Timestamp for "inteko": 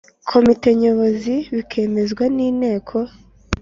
2.49-2.97